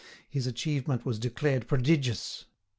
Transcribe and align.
His 0.27 0.47
achievement 0.47 1.05
was 1.05 1.19
declared 1.19 1.67
prodigious. 1.67 2.45